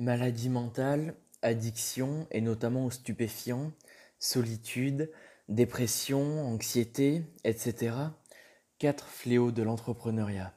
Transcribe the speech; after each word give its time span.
Maladie 0.00 0.48
mentale, 0.48 1.14
addiction 1.42 2.26
et 2.30 2.40
notamment 2.40 2.86
aux 2.86 2.90
stupéfiants, 2.90 3.70
solitude, 4.18 5.10
dépression, 5.50 6.40
anxiété, 6.46 7.22
etc. 7.44 7.94
Quatre 8.78 9.06
fléaux 9.08 9.50
de 9.50 9.62
l'entrepreneuriat. 9.62 10.54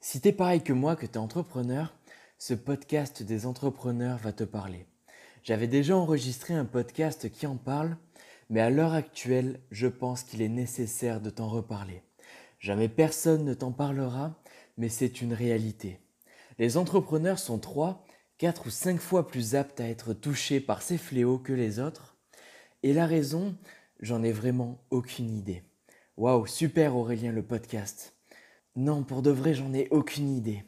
Si 0.00 0.20
t'es 0.20 0.32
pareil 0.32 0.62
que 0.62 0.72
moi, 0.72 0.96
que 0.96 1.06
t'es 1.06 1.18
entrepreneur, 1.18 1.94
ce 2.36 2.52
podcast 2.52 3.22
des 3.22 3.46
entrepreneurs 3.46 4.18
va 4.18 4.32
te 4.32 4.42
parler. 4.42 4.86
J'avais 5.44 5.68
déjà 5.68 5.96
enregistré 5.96 6.54
un 6.54 6.64
podcast 6.64 7.30
qui 7.30 7.46
en 7.46 7.56
parle, 7.56 7.96
mais 8.48 8.60
à 8.60 8.70
l'heure 8.70 8.94
actuelle, 8.94 9.60
je 9.70 9.86
pense 9.86 10.24
qu'il 10.24 10.42
est 10.42 10.48
nécessaire 10.48 11.20
de 11.20 11.30
t'en 11.30 11.46
reparler. 11.46 12.02
Jamais 12.58 12.88
personne 12.88 13.44
ne 13.44 13.54
t'en 13.54 13.70
parlera, 13.70 14.34
mais 14.78 14.88
c'est 14.88 15.22
une 15.22 15.32
réalité. 15.32 16.00
Les 16.58 16.76
entrepreneurs 16.76 17.38
sont 17.38 17.60
trois, 17.60 18.04
quatre 18.40 18.68
ou 18.68 18.70
cinq 18.70 19.00
fois 19.00 19.26
plus 19.28 19.54
aptes 19.54 19.82
à 19.82 19.88
être 19.90 20.14
touchés 20.14 20.60
par 20.60 20.80
ces 20.80 20.96
fléaux 20.96 21.36
que 21.36 21.52
les 21.52 21.78
autres. 21.78 22.16
Et 22.82 22.94
la 22.94 23.04
raison, 23.04 23.54
j'en 24.00 24.22
ai 24.22 24.32
vraiment 24.32 24.82
aucune 24.88 25.28
idée. 25.28 25.62
Waouh, 26.16 26.46
super 26.46 26.96
Aurélien 26.96 27.32
le 27.32 27.42
podcast. 27.42 28.14
Non, 28.76 29.02
pour 29.02 29.20
de 29.20 29.30
vrai, 29.30 29.52
j'en 29.52 29.74
ai 29.74 29.88
aucune 29.90 30.34
idée. 30.34 30.64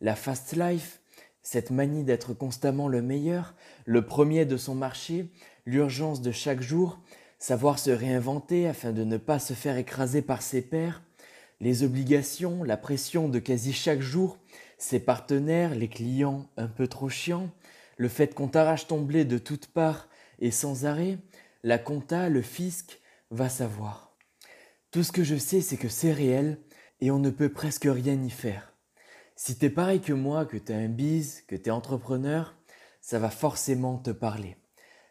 La 0.00 0.16
fast 0.16 0.56
life, 0.56 1.00
cette 1.42 1.70
manie 1.70 2.02
d'être 2.02 2.34
constamment 2.34 2.88
le 2.88 3.02
meilleur, 3.02 3.54
le 3.84 4.04
premier 4.04 4.44
de 4.44 4.56
son 4.56 4.74
marché, 4.74 5.30
l'urgence 5.64 6.22
de 6.22 6.32
chaque 6.32 6.60
jour, 6.60 6.98
savoir 7.38 7.78
se 7.78 7.92
réinventer 7.92 8.66
afin 8.66 8.90
de 8.90 9.04
ne 9.04 9.16
pas 9.16 9.38
se 9.38 9.52
faire 9.52 9.76
écraser 9.76 10.22
par 10.22 10.42
ses 10.42 10.60
pairs, 10.60 11.04
les 11.60 11.84
obligations, 11.84 12.64
la 12.64 12.76
pression 12.76 13.28
de 13.28 13.38
quasi 13.38 13.72
chaque 13.72 14.00
jour, 14.00 14.38
ses 14.82 15.00
partenaires, 15.00 15.74
les 15.74 15.88
clients 15.88 16.48
un 16.56 16.66
peu 16.66 16.88
trop 16.88 17.08
chiants, 17.08 17.50
le 17.96 18.08
fait 18.08 18.34
qu'on 18.34 18.48
t'arrache 18.48 18.86
ton 18.86 19.00
blé 19.00 19.24
de 19.24 19.38
toutes 19.38 19.68
parts 19.68 20.08
et 20.40 20.50
sans 20.50 20.86
arrêt, 20.86 21.18
la 21.62 21.78
compta, 21.78 22.28
le 22.28 22.42
fisc, 22.42 23.00
va 23.30 23.48
savoir. 23.48 24.16
Tout 24.90 25.04
ce 25.04 25.12
que 25.12 25.24
je 25.24 25.36
sais, 25.36 25.60
c'est 25.60 25.76
que 25.76 25.88
c'est 25.88 26.12
réel 26.12 26.58
et 27.00 27.10
on 27.10 27.18
ne 27.18 27.30
peut 27.30 27.48
presque 27.48 27.86
rien 27.88 28.20
y 28.22 28.30
faire. 28.30 28.74
Si 29.36 29.56
t'es 29.56 29.70
pareil 29.70 30.00
que 30.00 30.12
moi, 30.12 30.44
que 30.46 30.56
t'es 30.56 30.74
un 30.74 30.88
bise, 30.88 31.42
que 31.46 31.56
t'es 31.56 31.70
entrepreneur, 31.70 32.54
ça 33.00 33.18
va 33.18 33.30
forcément 33.30 33.98
te 33.98 34.10
parler. 34.10 34.56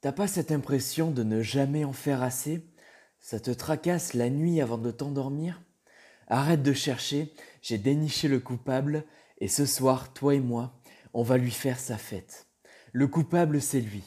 T'as 0.02 0.11
pas 0.11 0.28
cette 0.28 0.52
impression 0.52 1.11
de 1.11 1.23
ne 1.23 1.41
jamais 1.41 1.85
en 1.85 1.94
faire 1.94 2.23
assez? 2.23 2.67
Ça 3.19 3.39
te 3.39 3.52
tracasse 3.52 4.13
la 4.13 4.30
nuit 4.30 4.61
avant 4.61 4.78
de 4.78 4.91
t'endormir? 4.91 5.61
Arrête 6.28 6.63
de 6.63 6.73
chercher, 6.73 7.33
j'ai 7.61 7.78
déniché 7.78 8.28
le 8.28 8.39
coupable, 8.39 9.06
et 9.42 9.47
ce 9.47 9.66
soir, 9.66 10.14
toi 10.14 10.36
et 10.36 10.39
moi, 10.39 10.80
on 11.14 11.23
va 11.23 11.38
lui 11.38 11.52
faire 11.52 11.80
sa 11.80 11.97
fête. 11.97 12.47
Le 12.94 13.08
coupable, 13.08 13.59
c'est 13.59 13.81
lui, 13.81 14.03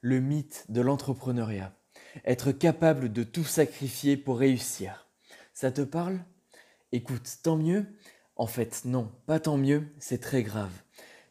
le 0.00 0.20
mythe 0.20 0.64
de 0.68 0.80
l'entrepreneuriat. 0.80 1.74
Être 2.24 2.52
capable 2.52 3.12
de 3.12 3.24
tout 3.24 3.44
sacrifier 3.44 4.16
pour 4.16 4.38
réussir. 4.38 5.08
Ça 5.52 5.72
te 5.72 5.82
parle? 5.82 6.20
Écoute, 6.92 7.38
tant 7.42 7.56
mieux? 7.56 7.86
En 8.36 8.46
fait, 8.46 8.82
non, 8.84 9.10
pas 9.26 9.40
tant 9.40 9.56
mieux, 9.56 9.88
c'est 9.98 10.20
très 10.20 10.44
grave. 10.44 10.72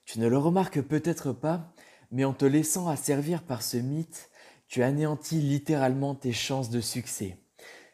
Tu 0.03 0.19
ne 0.19 0.27
le 0.27 0.37
remarques 0.37 0.81
peut-être 0.81 1.31
pas, 1.31 1.73
mais 2.11 2.25
en 2.25 2.33
te 2.33 2.45
laissant 2.45 2.89
asservir 2.89 3.43
par 3.43 3.63
ce 3.63 3.77
mythe, 3.77 4.29
tu 4.67 4.83
anéantis 4.83 5.39
littéralement 5.39 6.15
tes 6.15 6.33
chances 6.33 6.69
de 6.69 6.81
succès. 6.81 7.37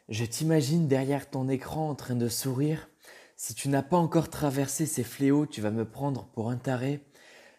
Je 0.08 0.24
t'imagine 0.24 0.88
derrière 0.88 1.30
ton 1.30 1.48
écran 1.48 1.88
en 1.88 1.94
train 1.94 2.16
de 2.16 2.28
sourire. 2.28 2.88
Si 3.36 3.54
tu 3.54 3.68
n'as 3.68 3.82
pas 3.82 3.96
encore 3.96 4.30
traversé 4.30 4.86
ces 4.86 5.02
fléaux, 5.02 5.46
tu 5.46 5.60
vas 5.60 5.72
me 5.72 5.84
prendre 5.84 6.26
pour 6.26 6.50
un 6.50 6.56
taré. 6.56 7.04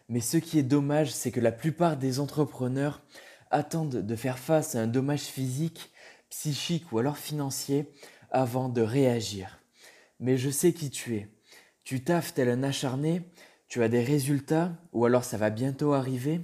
Mais 0.08 0.20
ce 0.20 0.38
qui 0.38 0.58
est 0.58 0.62
dommage, 0.62 1.12
c'est 1.12 1.30
que 1.30 1.40
la 1.40 1.52
plupart 1.52 1.96
des 1.96 2.18
entrepreneurs 2.18 3.02
attendent 3.50 3.96
de 3.96 4.16
faire 4.16 4.38
face 4.38 4.74
à 4.74 4.80
un 4.80 4.86
dommage 4.86 5.22
physique, 5.22 5.90
psychique 6.30 6.92
ou 6.92 6.98
alors 6.98 7.18
financier 7.18 7.92
avant 8.30 8.68
de 8.68 8.80
réagir. 8.80 9.60
Mais 10.18 10.38
je 10.38 10.50
sais 10.50 10.72
qui 10.72 10.90
tu 10.90 11.16
es. 11.16 11.28
Tu 11.84 12.02
taffes 12.02 12.32
tel 12.34 12.48
un 12.48 12.62
acharné, 12.62 13.22
tu 13.68 13.82
as 13.82 13.88
des 13.88 14.02
résultats, 14.02 14.72
ou 14.92 15.04
alors 15.04 15.24
ça 15.24 15.36
va 15.36 15.50
bientôt 15.50 15.92
arriver, 15.92 16.40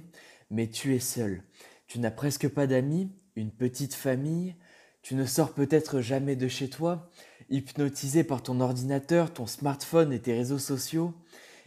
mais 0.51 0.69
tu 0.69 0.95
es 0.95 0.99
seul. 0.99 1.43
Tu 1.87 1.99
n'as 1.99 2.11
presque 2.11 2.47
pas 2.47 2.67
d'amis, 2.67 3.11
une 3.35 3.51
petite 3.51 3.95
famille, 3.95 4.55
tu 5.01 5.15
ne 5.15 5.25
sors 5.25 5.53
peut-être 5.53 5.99
jamais 5.99 6.35
de 6.35 6.47
chez 6.47 6.69
toi, 6.69 7.09
hypnotisé 7.49 8.23
par 8.23 8.43
ton 8.43 8.59
ordinateur, 8.59 9.33
ton 9.33 9.45
smartphone 9.45 10.13
et 10.13 10.19
tes 10.19 10.33
réseaux 10.33 10.59
sociaux, 10.59 11.13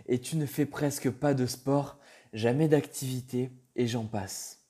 et 0.06 0.20
tu 0.20 0.36
ne 0.36 0.46
fais 0.46 0.66
presque 0.66 1.10
pas 1.10 1.34
de 1.34 1.46
sport, 1.46 1.98
jamais 2.32 2.68
d'activité, 2.68 3.50
et 3.76 3.86
j'en 3.86 4.04
passe. 4.04 4.60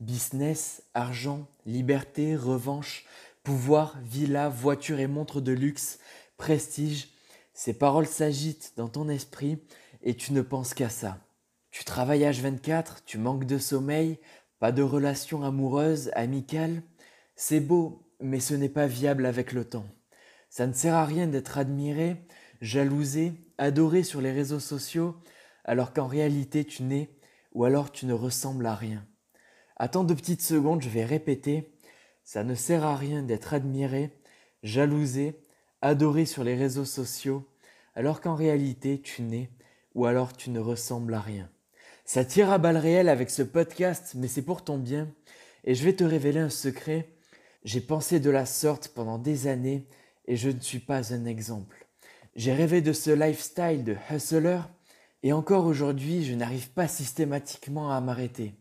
Business, 0.00 0.82
argent, 0.94 1.46
liberté, 1.66 2.36
revanche, 2.36 3.04
pouvoir, 3.42 3.98
villa, 4.02 4.48
voiture 4.48 5.00
et 5.00 5.06
montre 5.06 5.40
de 5.40 5.52
luxe, 5.52 5.98
prestige, 6.36 7.08
ces 7.54 7.74
paroles 7.74 8.06
s'agitent 8.06 8.72
dans 8.76 8.88
ton 8.88 9.08
esprit 9.08 9.58
et 10.02 10.14
tu 10.14 10.32
ne 10.32 10.42
penses 10.42 10.74
qu'à 10.74 10.88
ça. 10.88 11.18
Tu 11.70 11.84
travailles 11.84 12.22
H24, 12.22 13.02
tu 13.06 13.18
manques 13.18 13.44
de 13.44 13.58
sommeil, 13.58 14.18
pas 14.58 14.72
de 14.72 14.82
relation 14.82 15.42
amoureuse, 15.42 16.10
amicale, 16.14 16.82
c'est 17.36 17.60
beau, 17.60 18.08
mais 18.20 18.40
ce 18.40 18.54
n'est 18.54 18.68
pas 18.68 18.86
viable 18.86 19.26
avec 19.26 19.52
le 19.52 19.64
temps. 19.64 19.86
Ça 20.52 20.66
ne 20.66 20.74
sert 20.74 20.94
à 20.94 21.06
rien 21.06 21.28
d'être 21.28 21.56
admiré, 21.56 22.26
jalousé, 22.60 23.32
adoré 23.56 24.02
sur 24.02 24.20
les 24.20 24.32
réseaux 24.32 24.60
sociaux, 24.60 25.16
alors 25.64 25.94
qu'en 25.94 26.06
réalité 26.06 26.66
tu 26.66 26.82
n'es 26.82 27.08
ou 27.54 27.64
alors 27.64 27.90
tu 27.90 28.04
ne 28.04 28.12
ressembles 28.12 28.66
à 28.66 28.74
rien. 28.74 29.02
Attends 29.76 30.04
deux 30.04 30.14
petites 30.14 30.42
secondes, 30.42 30.82
je 30.82 30.90
vais 30.90 31.06
répéter. 31.06 31.72
Ça 32.22 32.44
ne 32.44 32.54
sert 32.54 32.84
à 32.84 32.96
rien 32.96 33.22
d'être 33.22 33.54
admiré, 33.54 34.10
jalousé, 34.62 35.40
adoré 35.80 36.26
sur 36.26 36.44
les 36.44 36.54
réseaux 36.54 36.84
sociaux, 36.84 37.48
alors 37.94 38.20
qu'en 38.20 38.34
réalité 38.34 39.00
tu 39.00 39.22
n'es 39.22 39.48
ou 39.94 40.04
alors 40.04 40.36
tu 40.36 40.50
ne 40.50 40.60
ressembles 40.60 41.14
à 41.14 41.20
rien. 41.20 41.48
Ça 42.04 42.26
tire 42.26 42.50
à 42.50 42.58
balles 42.58 42.76
réelles 42.76 43.08
avec 43.08 43.30
ce 43.30 43.42
podcast, 43.42 44.12
mais 44.16 44.28
c'est 44.28 44.42
pour 44.42 44.62
ton 44.62 44.76
bien. 44.76 45.08
Et 45.64 45.74
je 45.74 45.82
vais 45.82 45.96
te 45.96 46.04
révéler 46.04 46.40
un 46.40 46.50
secret. 46.50 47.08
J'ai 47.64 47.80
pensé 47.80 48.20
de 48.20 48.28
la 48.28 48.44
sorte 48.44 48.88
pendant 48.88 49.16
des 49.16 49.46
années 49.46 49.88
et 50.32 50.36
je 50.36 50.48
ne 50.48 50.60
suis 50.60 50.78
pas 50.78 51.12
un 51.12 51.26
exemple. 51.26 51.86
J'ai 52.36 52.54
rêvé 52.54 52.80
de 52.80 52.94
ce 52.94 53.10
lifestyle 53.10 53.84
de 53.84 53.96
hustler 54.10 54.60
et 55.22 55.34
encore 55.34 55.66
aujourd'hui 55.66 56.24
je 56.24 56.34
n'arrive 56.34 56.70
pas 56.70 56.88
systématiquement 56.88 57.92
à 57.92 58.00
m'arrêter. 58.00 58.54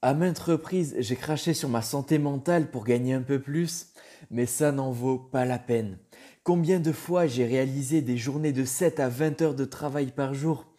À 0.00 0.14
maintes 0.14 0.38
reprises 0.38 0.96
j'ai 0.98 1.16
craché 1.16 1.52
sur 1.52 1.68
ma 1.68 1.82
santé 1.82 2.18
mentale 2.18 2.70
pour 2.70 2.84
gagner 2.84 3.12
un 3.12 3.20
peu 3.20 3.38
plus, 3.38 3.88
mais 4.30 4.46
ça 4.46 4.72
n'en 4.72 4.92
vaut 4.92 5.18
pas 5.18 5.44
la 5.44 5.58
peine. 5.58 5.98
Combien 6.42 6.80
de 6.80 6.90
fois 6.90 7.26
j'ai 7.26 7.44
réalisé 7.44 8.00
des 8.00 8.16
journées 8.16 8.54
de 8.54 8.64
7 8.64 8.98
à 8.98 9.10
20 9.10 9.42
heures 9.42 9.54
de 9.54 9.66
travail 9.66 10.12
par 10.12 10.32
jour, 10.32 10.72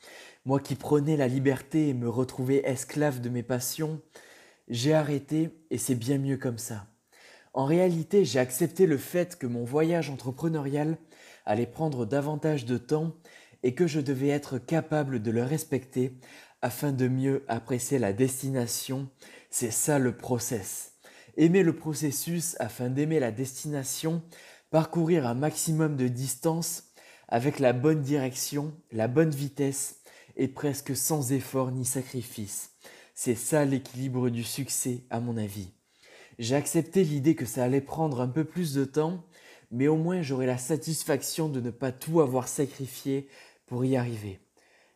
moi 0.46 0.60
qui 0.60 0.74
prenais 0.74 1.18
la 1.18 1.28
liberté 1.28 1.90
et 1.90 1.94
me 1.94 2.10
retrouvais 2.10 2.64
esclave 2.66 3.22
de 3.22 3.30
mes 3.30 3.44
passions, 3.44 4.02
j'ai 4.70 4.96
arrêté 4.96 5.52
et 5.70 5.78
c'est 5.78 5.94
bien 5.94 6.18
mieux 6.18 6.38
comme 6.38 6.58
ça. 6.58 6.91
En 7.54 7.66
réalité, 7.66 8.24
j'ai 8.24 8.40
accepté 8.40 8.86
le 8.86 8.98
fait 8.98 9.38
que 9.38 9.48
mon 9.48 9.66
voyage 9.66 10.10
entrepreneurial 10.10 10.98
allait 11.46 11.66
prendre 11.66 12.06
davantage 12.06 12.66
de 12.66 12.78
temps 12.78 13.14
et 13.64 13.76
que 13.76 13.88
je 13.88 14.00
devais 14.00 14.30
être 14.30 14.58
capable 14.58 15.22
de 15.22 15.32
le 15.32 15.44
respecter 15.44 16.18
afin 16.62 16.92
de 16.92 17.08
mieux 17.08 17.44
apprécier 17.48 18.00
la 18.00 18.14
destination. 18.14 19.10
C'est 19.50 19.72
ça 19.72 20.00
le 20.00 20.16
process. 20.16 20.94
Aimer 21.36 21.64
le 21.64 21.76
processus 21.76 22.56
afin 22.60 22.90
d'aimer 22.90 23.20
la 23.20 23.32
destination, 23.32 24.22
parcourir 24.70 25.28
un 25.28 25.34
maximum 25.34 25.98
de 25.98 26.08
distance 26.08 26.94
avec 27.28 27.60
la 27.60 27.74
bonne 27.74 28.02
direction, 28.02 28.74
la 28.92 29.08
bonne 29.08 29.32
vitesse 29.32 29.98
et 30.38 30.48
presque 30.48 30.96
sans 30.96 31.34
effort 31.34 31.72
ni 31.72 31.84
sacrifice. 31.84 32.72
C'est 33.14 33.36
ça 33.36 33.66
l'équilibre 33.66 34.30
du 34.30 34.44
succès 34.44 35.04
à 35.10 35.20
mon 35.20 35.38
avis. 35.38 35.72
J'ai 36.42 36.56
accepté 36.56 37.04
l'idée 37.04 37.36
que 37.36 37.46
ça 37.46 37.64
allait 37.64 37.82
prendre 37.82 38.20
un 38.20 38.28
peu 38.28 38.44
plus 38.44 38.74
de 38.74 38.84
temps, 38.84 39.24
mais 39.70 39.88
au 39.88 39.96
moins 39.96 40.24
j'aurai 40.24 40.48
la 40.48 40.58
satisfaction 40.58 41.50
de 41.50 41.62
ne 41.62 41.70
pas 41.70 41.92
tout 41.92 42.20
avoir 42.20 42.48
sacrifié 42.48 43.28
pour 43.68 43.86
y 43.86 43.96
arriver. 43.96 44.40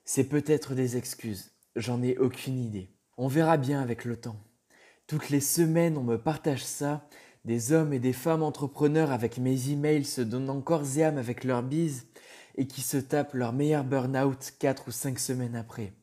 C'est 0.05 0.23
peut-être 0.23 0.73
des 0.73 0.97
excuses, 0.97 1.51
j'en 1.75 2.01
ai 2.01 2.17
aucune 2.17 2.57
idée. 2.57 2.89
On 3.15 3.27
verra 3.27 3.57
bien 3.57 3.79
avec 3.79 4.05
le 4.05 4.17
temps. 4.17 4.41
Toutes 5.05 5.29
les 5.29 5.39
semaines, 5.39 5.99
on 5.99 6.03
me 6.03 6.17
partage 6.17 6.65
ça, 6.65 7.07
des 7.45 7.73
hommes 7.73 7.93
et 7.93 7.99
des 7.99 8.11
femmes 8.11 8.41
entrepreneurs 8.41 9.11
avec 9.11 9.37
mes 9.37 9.69
emails 9.69 10.05
se 10.05 10.21
donnant 10.21 10.61
corps 10.61 10.97
et 10.97 11.03
âme 11.03 11.19
avec 11.19 11.43
leur 11.43 11.61
bise 11.61 12.07
et 12.55 12.65
qui 12.65 12.81
se 12.81 12.97
tapent 12.97 13.35
leur 13.35 13.53
meilleur 13.53 13.83
burn-out 13.83 14.53
4 14.57 14.87
ou 14.87 14.91
5 14.91 15.19
semaines 15.19 15.55
après. 15.55 15.93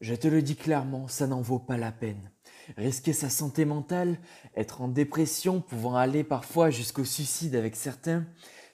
Je 0.00 0.16
te 0.16 0.26
le 0.26 0.42
dis 0.42 0.56
clairement, 0.56 1.06
ça 1.06 1.28
n'en 1.28 1.40
vaut 1.40 1.60
pas 1.60 1.76
la 1.76 1.92
peine 1.92 2.32
risquer 2.76 3.12
sa 3.12 3.30
santé 3.30 3.64
mentale, 3.64 4.18
être 4.56 4.80
en 4.80 4.88
dépression, 4.88 5.60
pouvant 5.60 5.96
aller 5.96 6.24
parfois 6.24 6.70
jusqu'au 6.70 7.04
suicide 7.04 7.54
avec 7.54 7.76
certains, 7.76 8.26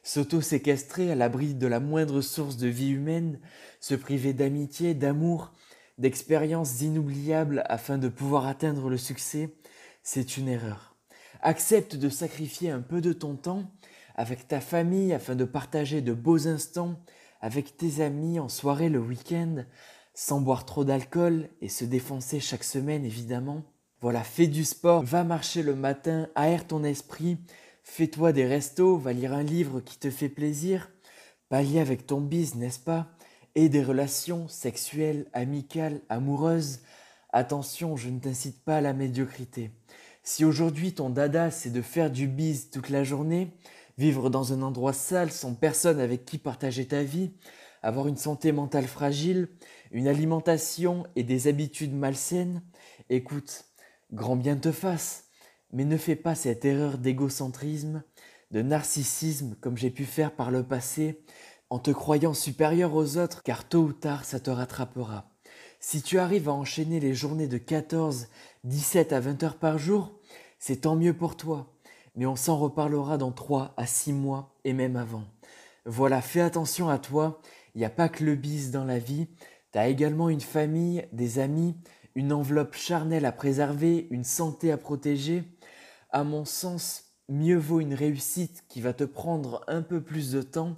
s'auto-séquestrer 0.02 1.10
à 1.10 1.14
l'abri 1.14 1.54
de 1.54 1.66
la 1.66 1.80
moindre 1.80 2.20
source 2.20 2.56
de 2.56 2.68
vie 2.68 2.90
humaine, 2.90 3.40
se 3.80 3.94
priver 3.94 4.32
d'amitié, 4.32 4.94
d'amour, 4.94 5.52
d'expériences 5.98 6.80
inoubliables 6.82 7.62
afin 7.66 7.98
de 7.98 8.08
pouvoir 8.08 8.46
atteindre 8.46 8.88
le 8.88 8.98
succès, 8.98 9.54
c'est 10.02 10.36
une 10.36 10.48
erreur. 10.48 10.96
Accepte 11.40 11.96
de 11.96 12.08
sacrifier 12.08 12.70
un 12.70 12.80
peu 12.80 13.00
de 13.00 13.12
ton 13.12 13.36
temps 13.36 13.70
avec 14.14 14.48
ta 14.48 14.60
famille 14.60 15.12
afin 15.12 15.34
de 15.34 15.44
partager 15.44 16.00
de 16.00 16.12
beaux 16.12 16.46
instants 16.48 17.00
avec 17.40 17.76
tes 17.76 18.02
amis 18.02 18.38
en 18.38 18.48
soirée 18.48 18.88
le 18.88 19.00
week-end, 19.00 19.64
sans 20.14 20.40
boire 20.40 20.64
trop 20.64 20.84
d'alcool 20.84 21.50
et 21.60 21.68
se 21.68 21.84
défoncer 21.84 22.40
chaque 22.40 22.64
semaine 22.64 23.04
évidemment. 23.04 23.62
Voilà, 24.04 24.22
fais 24.22 24.48
du 24.48 24.64
sport, 24.66 25.02
va 25.02 25.24
marcher 25.24 25.62
le 25.62 25.74
matin, 25.74 26.28
aère 26.34 26.66
ton 26.66 26.84
esprit, 26.84 27.38
fais-toi 27.84 28.34
des 28.34 28.44
restos, 28.44 28.98
va 28.98 29.14
lire 29.14 29.32
un 29.32 29.42
livre 29.42 29.80
qui 29.80 29.98
te 29.98 30.10
fait 30.10 30.28
plaisir, 30.28 30.90
pallier 31.48 31.80
avec 31.80 32.06
ton 32.06 32.20
bise, 32.20 32.54
n'est-ce 32.54 32.80
pas? 32.80 33.06
Et 33.54 33.70
des 33.70 33.82
relations 33.82 34.46
sexuelles, 34.46 35.24
amicales, 35.32 36.02
amoureuses. 36.10 36.80
Attention, 37.32 37.96
je 37.96 38.10
ne 38.10 38.20
t'incite 38.20 38.62
pas 38.62 38.76
à 38.76 38.80
la 38.82 38.92
médiocrité. 38.92 39.70
Si 40.22 40.44
aujourd'hui 40.44 40.92
ton 40.92 41.08
dada 41.08 41.50
c'est 41.50 41.70
de 41.70 41.80
faire 41.80 42.10
du 42.10 42.28
bise 42.28 42.68
toute 42.68 42.90
la 42.90 43.04
journée, 43.04 43.56
vivre 43.96 44.28
dans 44.28 44.52
un 44.52 44.60
endroit 44.60 44.92
sale 44.92 45.32
sans 45.32 45.54
personne 45.54 45.98
avec 45.98 46.26
qui 46.26 46.36
partager 46.36 46.86
ta 46.86 47.02
vie, 47.02 47.30
avoir 47.80 48.06
une 48.06 48.18
santé 48.18 48.52
mentale 48.52 48.86
fragile, 48.86 49.48
une 49.92 50.08
alimentation 50.08 51.06
et 51.16 51.22
des 51.22 51.48
habitudes 51.48 51.94
malsaines, 51.94 52.60
écoute, 53.08 53.64
grand 54.14 54.36
bien 54.36 54.56
te 54.56 54.72
fasse, 54.72 55.24
mais 55.72 55.84
ne 55.84 55.96
fais 55.96 56.16
pas 56.16 56.34
cette 56.34 56.64
erreur 56.64 56.98
d'égocentrisme, 56.98 58.02
de 58.50 58.62
narcissisme 58.62 59.56
comme 59.60 59.76
j'ai 59.76 59.90
pu 59.90 60.04
faire 60.04 60.34
par 60.34 60.50
le 60.50 60.62
passé, 60.62 61.22
en 61.68 61.78
te 61.78 61.90
croyant 61.90 62.34
supérieur 62.34 62.94
aux 62.94 63.18
autres, 63.18 63.42
car 63.42 63.68
tôt 63.68 63.82
ou 63.82 63.92
tard 63.92 64.24
ça 64.24 64.40
te 64.40 64.50
rattrapera. 64.50 65.30
Si 65.80 66.00
tu 66.00 66.18
arrives 66.18 66.48
à 66.48 66.52
enchaîner 66.52 67.00
les 67.00 67.14
journées 67.14 67.48
de 67.48 67.58
14, 67.58 68.28
17 68.64 69.12
à 69.12 69.20
20 69.20 69.42
heures 69.42 69.58
par 69.58 69.76
jour, 69.76 70.18
c'est 70.58 70.82
tant 70.82 70.96
mieux 70.96 71.14
pour 71.14 71.36
toi 71.36 71.74
mais 72.16 72.26
on 72.26 72.36
s'en 72.36 72.56
reparlera 72.58 73.18
dans 73.18 73.32
3 73.32 73.74
à 73.76 73.86
6 73.86 74.12
mois 74.12 74.54
et 74.64 74.72
même 74.72 74.96
avant. 74.96 75.24
Voilà, 75.84 76.20
fais 76.20 76.40
attention 76.40 76.88
à 76.88 76.98
toi, 76.98 77.40
il 77.74 77.78
n'y 77.78 77.84
a 77.84 77.90
pas 77.90 78.08
que 78.08 78.24
le 78.24 78.36
bis 78.36 78.70
dans 78.70 78.84
la 78.84 78.98
vie, 78.98 79.28
tu 79.72 79.78
as 79.78 79.88
également 79.88 80.28
une 80.28 80.40
famille, 80.40 81.06
des 81.12 81.38
amis, 81.38 81.76
une 82.14 82.32
enveloppe 82.32 82.74
charnelle 82.74 83.24
à 83.24 83.32
préserver, 83.32 84.06
une 84.10 84.24
santé 84.24 84.70
à 84.70 84.76
protéger. 84.76 85.44
À 86.10 86.24
mon 86.24 86.44
sens, 86.44 87.04
mieux 87.28 87.56
vaut 87.56 87.80
une 87.80 87.94
réussite 87.94 88.64
qui 88.68 88.80
va 88.80 88.92
te 88.92 89.04
prendre 89.04 89.64
un 89.66 89.82
peu 89.82 90.00
plus 90.00 90.30
de 90.32 90.42
temps 90.42 90.76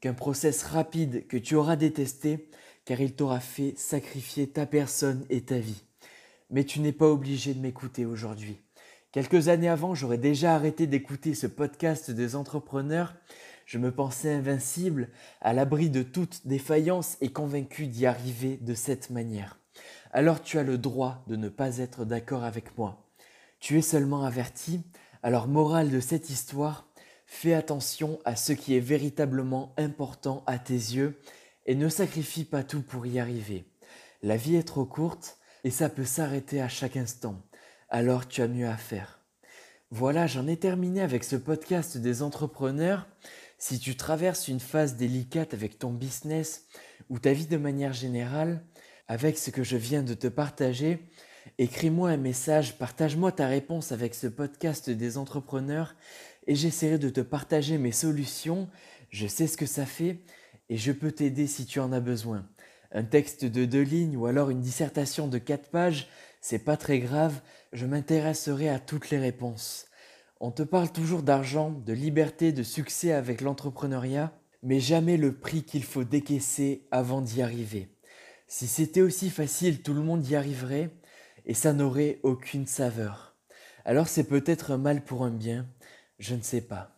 qu'un 0.00 0.14
process 0.14 0.64
rapide 0.64 1.26
que 1.28 1.36
tu 1.36 1.54
auras 1.54 1.76
détesté 1.76 2.48
car 2.84 3.00
il 3.00 3.14
t'aura 3.14 3.40
fait 3.40 3.74
sacrifier 3.76 4.48
ta 4.48 4.66
personne 4.66 5.24
et 5.30 5.42
ta 5.42 5.58
vie. 5.58 5.84
Mais 6.50 6.64
tu 6.64 6.80
n'es 6.80 6.92
pas 6.92 7.08
obligé 7.08 7.54
de 7.54 7.60
m'écouter 7.60 8.04
aujourd'hui. 8.04 8.60
Quelques 9.12 9.48
années 9.48 9.68
avant, 9.68 9.94
j'aurais 9.94 10.18
déjà 10.18 10.54
arrêté 10.54 10.86
d'écouter 10.86 11.34
ce 11.34 11.46
podcast 11.46 12.10
des 12.10 12.34
entrepreneurs. 12.34 13.14
Je 13.66 13.78
me 13.78 13.92
pensais 13.92 14.32
invincible, 14.32 15.10
à 15.40 15.52
l'abri 15.52 15.90
de 15.90 16.02
toute 16.02 16.46
défaillance 16.46 17.16
et 17.20 17.30
convaincu 17.30 17.86
d'y 17.86 18.06
arriver 18.06 18.58
de 18.60 18.74
cette 18.74 19.10
manière. 19.10 19.61
Alors 20.12 20.42
tu 20.42 20.58
as 20.58 20.62
le 20.62 20.78
droit 20.78 21.24
de 21.26 21.36
ne 21.36 21.48
pas 21.48 21.78
être 21.78 22.04
d'accord 22.04 22.44
avec 22.44 22.76
moi. 22.78 23.08
Tu 23.60 23.78
es 23.78 23.82
seulement 23.82 24.24
averti, 24.24 24.82
alors 25.22 25.48
morale 25.48 25.90
de 25.90 26.00
cette 26.00 26.30
histoire, 26.30 26.86
fais 27.26 27.54
attention 27.54 28.18
à 28.24 28.36
ce 28.36 28.52
qui 28.52 28.76
est 28.76 28.80
véritablement 28.80 29.74
important 29.78 30.42
à 30.46 30.58
tes 30.58 30.74
yeux 30.74 31.20
et 31.66 31.74
ne 31.74 31.88
sacrifie 31.88 32.44
pas 32.44 32.62
tout 32.62 32.82
pour 32.82 33.06
y 33.06 33.18
arriver. 33.18 33.64
La 34.22 34.36
vie 34.36 34.56
est 34.56 34.68
trop 34.68 34.84
courte 34.84 35.38
et 35.64 35.70
ça 35.70 35.88
peut 35.88 36.04
s'arrêter 36.04 36.60
à 36.60 36.68
chaque 36.68 36.96
instant 36.96 37.40
alors 37.92 38.26
tu 38.26 38.40
as 38.40 38.48
mieux 38.48 38.66
à 38.66 38.76
faire. 38.76 39.20
Voilà, 39.90 40.26
j'en 40.26 40.48
ai 40.48 40.56
terminé 40.56 41.02
avec 41.02 41.22
ce 41.22 41.36
podcast 41.36 41.98
des 41.98 42.22
entrepreneurs. 42.22 43.06
Si 43.58 43.78
tu 43.78 43.96
traverses 43.96 44.48
une 44.48 44.60
phase 44.60 44.96
délicate 44.96 45.52
avec 45.52 45.78
ton 45.78 45.92
business 45.92 46.64
ou 47.10 47.18
ta 47.18 47.34
vie 47.34 47.46
de 47.46 47.58
manière 47.58 47.92
générale, 47.92 48.64
avec 49.12 49.36
ce 49.36 49.50
que 49.50 49.62
je 49.62 49.76
viens 49.76 50.02
de 50.02 50.14
te 50.14 50.26
partager, 50.26 50.98
écris-moi 51.58 52.08
un 52.08 52.16
message, 52.16 52.78
partage-moi 52.78 53.30
ta 53.30 53.46
réponse 53.46 53.92
avec 53.92 54.14
ce 54.14 54.26
podcast 54.26 54.88
des 54.88 55.18
entrepreneurs 55.18 55.96
et 56.46 56.54
j'essaierai 56.54 56.96
de 56.96 57.10
te 57.10 57.20
partager 57.20 57.76
mes 57.76 57.92
solutions. 57.92 58.70
Je 59.10 59.26
sais 59.26 59.46
ce 59.46 59.58
que 59.58 59.66
ça 59.66 59.84
fait 59.84 60.20
et 60.70 60.78
je 60.78 60.92
peux 60.92 61.12
t'aider 61.12 61.46
si 61.46 61.66
tu 61.66 61.78
en 61.78 61.92
as 61.92 62.00
besoin. 62.00 62.48
Un 62.90 63.04
texte 63.04 63.44
de 63.44 63.66
deux 63.66 63.82
lignes 63.82 64.16
ou 64.16 64.24
alors 64.24 64.48
une 64.48 64.62
dissertation 64.62 65.28
de 65.28 65.36
quatre 65.36 65.68
pages, 65.68 66.08
c'est 66.40 66.64
pas 66.64 66.78
très 66.78 66.98
grave, 66.98 67.42
je 67.74 67.84
m'intéresserai 67.84 68.70
à 68.70 68.78
toutes 68.78 69.10
les 69.10 69.18
réponses. 69.18 69.84
On 70.40 70.52
te 70.52 70.62
parle 70.62 70.90
toujours 70.90 71.22
d'argent, 71.22 71.70
de 71.70 71.92
liberté, 71.92 72.50
de 72.50 72.62
succès 72.62 73.12
avec 73.12 73.42
l'entrepreneuriat, 73.42 74.32
mais 74.62 74.80
jamais 74.80 75.18
le 75.18 75.36
prix 75.38 75.64
qu'il 75.64 75.84
faut 75.84 76.04
décaisser 76.04 76.88
avant 76.90 77.20
d'y 77.20 77.42
arriver. 77.42 77.90
Si 78.54 78.66
c'était 78.66 79.00
aussi 79.00 79.30
facile, 79.30 79.80
tout 79.80 79.94
le 79.94 80.02
monde 80.02 80.28
y 80.28 80.36
arriverait, 80.36 80.90
et 81.46 81.54
ça 81.54 81.72
n'aurait 81.72 82.20
aucune 82.22 82.66
saveur. 82.66 83.34
Alors 83.86 84.08
c'est 84.08 84.24
peut-être 84.24 84.72
un 84.72 84.76
mal 84.76 85.06
pour 85.06 85.24
un 85.24 85.30
bien, 85.30 85.66
je 86.18 86.34
ne 86.34 86.42
sais 86.42 86.60
pas. 86.60 86.91